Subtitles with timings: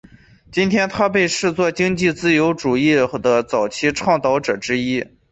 [0.03, 0.09] 在
[0.51, 5.05] 今天他被视作经济自由主义的早期倡导者之一。